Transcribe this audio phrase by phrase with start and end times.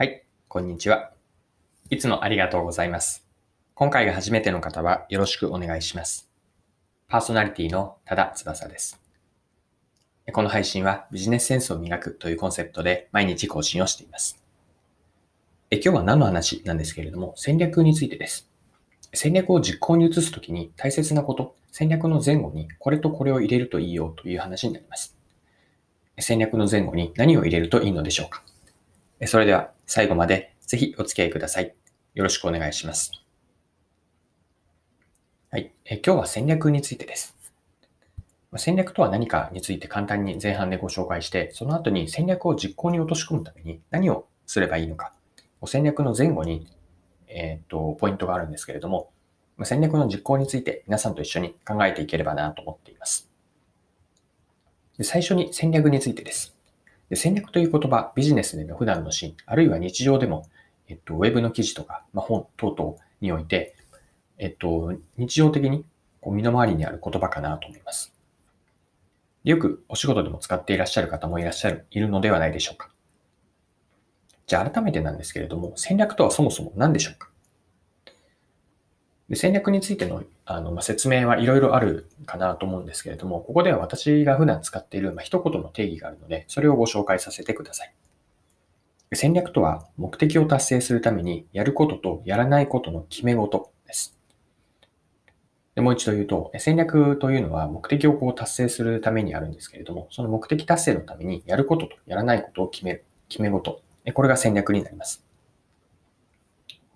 [0.00, 1.10] はい、こんにちは。
[1.90, 3.26] いつもありがとうございます。
[3.74, 6.30] 今回が初めての方はよろしくお願いします。
[7.08, 9.00] パーソナリティの多田翼です。
[10.32, 14.40] この配信はビジネスセンスを磨くというコンセプトで毎日更新をしています。
[15.72, 18.48] え今日は何の話なんですけれども、戦略についてです。
[19.12, 25.16] 戦略を実行に移すときに大切なこと、戦略の前後にこれとこれを入れるといいよという話になります。
[26.20, 28.44] 戦略の前後に何を入れるといいのでしょうか
[29.26, 31.74] それでは最後までぜひお付き合いください。
[32.14, 33.12] よろしくお願いします。
[35.50, 35.72] はい。
[35.84, 37.36] え今日は戦略についてです。
[38.56, 45.12] 戦略とは何かについて簡単に前半でご紹介して、その後に戦略を実行に落とし込むために何をすればいいのか。
[45.66, 46.66] 戦略の前後に、
[47.26, 49.10] えー、とポイントがあるんですけれども、
[49.64, 53.30] 戦略の実行について皆さんと一緒に考えていければなと思っています。
[54.96, 56.57] で最初に戦略についてです。
[57.08, 60.46] で戦略という言葉、ビジネスでの普段のシーン、あるいは日常でも、
[60.88, 63.74] えっと、ウェブの記事とか、まあ、本等々において、
[64.38, 65.84] えっと、日常的に
[66.20, 68.12] こう身の回りにある言葉かなと思います。
[69.44, 72.90] よくお仕事でも使っていらっしゃる方もいらっしゃる、いるのではないでしょうか。
[74.46, 77.30] じゃあ改めてなんですけれども、戦略とはそもそも何でしょうか？
[79.28, 87.94] で戦略についてのあの、まあ、説明はいろいろあるかなと思うんですけれども、ここでは私が普段使っている、まあ、一言の定義があるので、それをご紹介させてください。
[89.14, 94.18] 戦略とは、目的を達成するためにやることとやらないことの決め事です。
[95.74, 103.82] でもう一度言うと、戦略というのは目的をこう達成するためにあるんですけれども、その目的達成のためにやることとやらないことを決める、決め事。
[104.14, 105.27] これが戦略になります。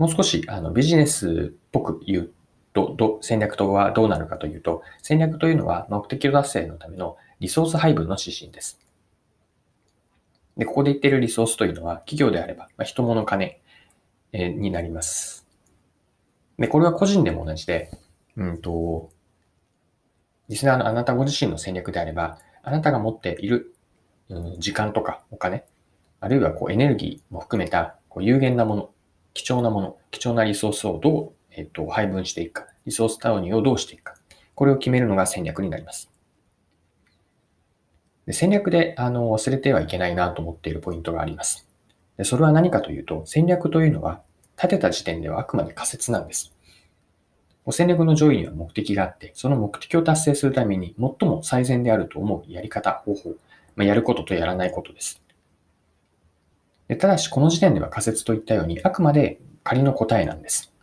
[0.02, 2.30] もう少しあのビジネスっぽく言う
[2.72, 8.80] と、ど戦略とはどうなるかというと、戦略というのは目的達成のためのリソース配分の指針です。
[10.56, 13.60] で、ここで言っているリソースというのは、企業であれば、まあ、人物金、
[14.32, 15.46] え、になります。
[16.58, 17.92] で、これは個人でも同じで、
[18.36, 19.08] うんと、
[20.48, 23.72] リスナーのあなたご自身の戦略であれば、あなたが持っている、
[24.30, 25.64] うん、時間とかお金、
[26.18, 28.90] あるいはこうエネルギーも含めたこう有限なもの、
[29.34, 34.14] 貴重なもの、貴重なリソースをどう、えっと、配分していくか、リソース投入をどうしていくか、
[34.54, 36.10] これを決めるのが戦略になります。
[38.26, 41.66] で戦略であの忘れてはいけないなと思っているポイントがあります
[42.16, 42.24] で。
[42.24, 44.22] それは何かというと、戦略というのは
[44.56, 46.52] 立てた時点ではあくまで仮説なんです。
[47.70, 53.30] 戦略の上位には目的があって、その目的を達成するために最も最善であると思うやり方、方法、
[53.76, 55.22] まあ、やることとやらないことです。
[56.92, 60.74] でただし、この時点では仮説といったように、あくまで仮の答えなんです。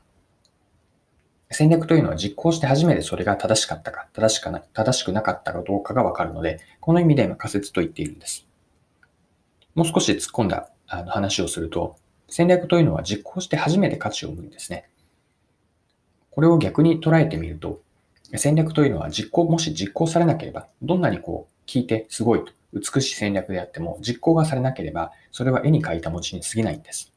[1.52, 8.48] 戦略というのは実行して初めてそれが正しかったか、正しかな正しくなかったかどうかがわかるので、この意味で今仮説と言っているんです。
[9.76, 11.96] もう少し突っ込んだ話をすると、
[12.28, 14.90] 戦略というのは実行して初めて価値を生むんですね。
[16.32, 17.82] これを逆に捉えてみると、
[18.36, 27.12] 戦略というのは実行、もし実行されなければ、どんなにこう聞いてすごいと、美しい戦略であっても実行がされなければ、それは絵に描いた餅に過ぎないんです。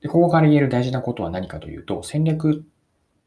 [0.00, 2.64] でここから言える大事なことは何かというと、戦略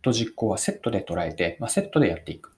[0.02, 2.56] と実行はセットで捉えて、まあ、セットでやっていく。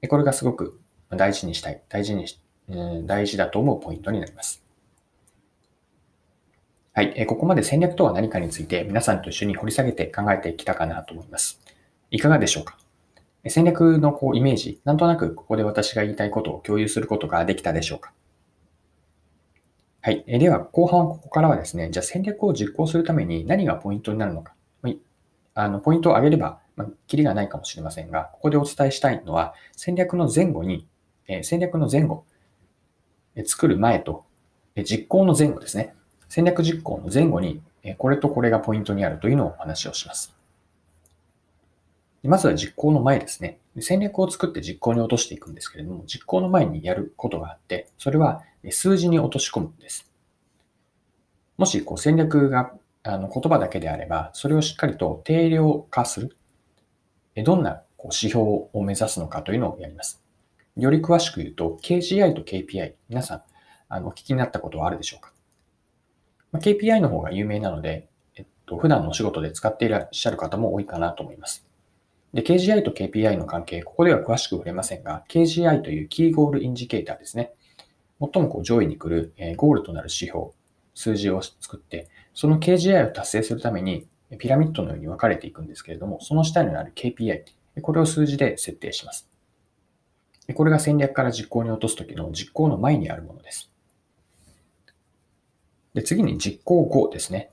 [0.00, 0.80] でこれがすごく
[1.10, 4.64] 大事にしたい、大事にし、うん、大事だと思うポイントになります。
[6.94, 11.60] はい、えここまで戦略とは何かについて皆さんと一緒に掘り下げて考えてきたかなと思います。
[12.10, 12.76] いかがでしょうか？
[13.48, 18.12] 戦略のこうイメージ、なんとなくここで私が言いたいことを共有することができたでしょうか？
[20.00, 20.24] はい。
[20.26, 24.54] えでは、後半ここからはですね、じゃあ戦略を実行するために何がポイントになるのか。
[25.54, 30.86] あのポイントを挙げれば、まあ、キリがないかもしれませんが、ここでお伝えしたいのは、戦略の前後に、
[31.28, 32.24] え、戦略の前後、
[33.34, 34.24] え、作る前と、
[34.76, 35.94] え、実行の前後ですね。
[36.30, 40.34] 戦略実行の前後に、えこれとこれがポイントにあるというのをお話をします。
[42.24, 43.58] まずは実行の前ですね。
[43.80, 50.08] 戦略を作って実行に落としていくんですけれども、実行の前にやることがあって、それは数字に落とし込むんです。
[51.56, 52.72] もしこう戦略が
[53.02, 56.36] あの言葉だけであれば、それをしっかりと定量化する。
[57.44, 60.22] どんなこう指標を目指すのかというのをやります。
[60.76, 63.42] より詳しく言うと、KGI と KPI、皆さん
[63.88, 65.32] あのお聞きになったことはあるでしょうか、
[66.50, 71.66] ま、?KPI の方が有名なので、えっと、普段のお仕事で使っていらっしゃる方も多いかなと思います。
[72.34, 77.52] で、KGI と KPI の関係、ここでは詳しく触れませんが、KGI というキーゴールインジケーターですね。
[78.20, 80.50] 最もこう上位に来る、え、ゴールとなる指標、
[80.94, 84.06] 数字を作って、その KGI を達成するために
[84.38, 87.42] ピラミッドのように分かれていくんですけれども、その下にある KPI、
[87.82, 89.28] これを数字で設定します。
[90.54, 93.70] これが戦略から実行に落とすときの実行の前にあるものです。
[95.94, 97.51] で、次に実行後ですね。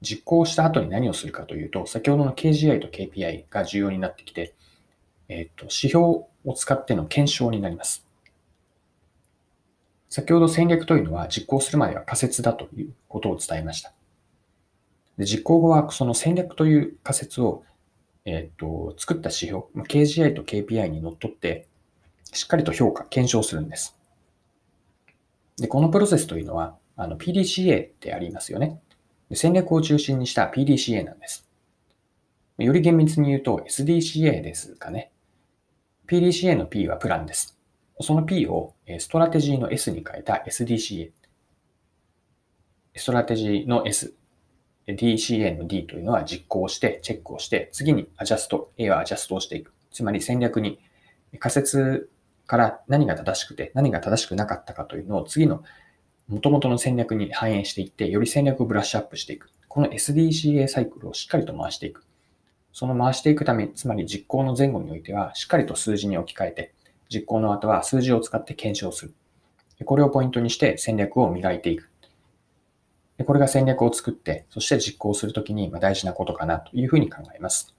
[0.00, 4.54] 実行した後に何をするかというと、先ほどの KGI と KPI が重要になってきて、
[5.28, 8.06] えっ、と、指標を使っての検証になります。
[10.08, 13.92] 先ほど戦略というのは実行するまでは仮説だということを伝えました。
[15.18, 17.64] で実行後はその戦略という仮説を、
[18.24, 21.66] えっ、と、作った指標、KGI と KPI にのっとって、
[22.32, 23.98] しっかりと評価、検証するんです。
[25.56, 28.80] で、このプロセスというのは、あの PDCA ってありますよね。
[29.32, 31.48] 戦略を中心にした PDCA なんです。
[32.58, 35.12] より厳密に言うと SDCA ですかね。
[36.06, 37.58] PDCA の P はプランです。
[38.00, 41.10] その P をストラテジーの S に変えた SDCA。
[42.96, 44.14] ストラテジーの S、
[44.86, 49.72] DCA の D というのは実行して、チェックをして、次にアジャスト、A はアジャストをしていく。
[49.90, 50.78] つまり戦略に
[51.38, 52.10] 仮説
[52.46, 55.62] から何が正しくて何が正しくなかったかというのを次の
[56.28, 59.50] 元々の戦略に反映していって、より戦略をブラッシュアップしていく。
[59.68, 62.04] この SDCA サイクルをしっかりと回していく。
[62.72, 66.74] その回していくため、つまり実行の前後においては、しっかりと数字に置き換えて、
[67.08, 69.14] 実行の後は数字を使って検証する。
[69.84, 71.90] これをポイントにして戦略を磨いていく。
[73.24, 77.74] これが戦略を作って、そして実行するときに大事なことかなというふうに考えます。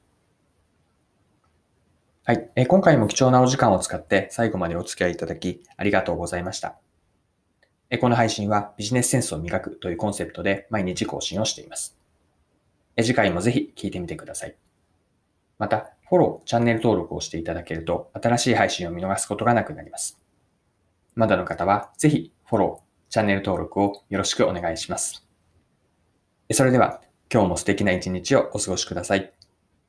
[2.25, 2.49] はい。
[2.67, 6.88] 今回も貴重なお時間を使って最後までお付き合いいただきありがとうございました。
[7.97, 11.97] この配信はビジネスセンスを磨くというコンセプトで毎日更新をしています。
[12.97, 14.55] 次回もぜひ聞いてみてください。
[15.57, 20.19] また、フォロー、チャンネル登録をしていただけると新しい配信を見逃すことがなくなります。
[21.15, 25.25] まだの方はぜひフォロー、チャンネル登録をよろしくお願いします。
[26.51, 27.01] それでは
[27.31, 29.31] 今日も素敵な一日をお過ごしください。